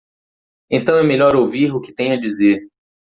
Então 0.67 0.97
é 0.97 1.03
melhor 1.03 1.35
ouvir 1.35 1.75
o 1.75 1.79
que 1.79 1.93
tem 1.93 2.11
a 2.11 2.19
dizer. 2.19 2.67